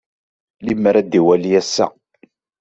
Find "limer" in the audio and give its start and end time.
0.65-0.95